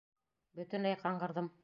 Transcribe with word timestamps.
Бөтөнләй 0.61 0.99
ҡаңғырҙым. 1.05 1.55